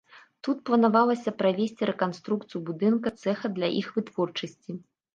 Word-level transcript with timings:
Тут 0.45 0.63
планавалася 0.69 1.33
правесці 1.43 1.89
рэканструкцыю 1.91 2.65
будынка 2.73 3.15
цэха 3.23 3.55
для 3.55 3.73
іх 3.85 3.97
вытворчасці. 4.03 4.71